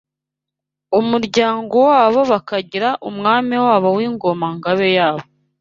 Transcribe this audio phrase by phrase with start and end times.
[0.99, 5.25] umuryango wabo bakagira Umwami wabo n’Ingoma–Ngabe yabo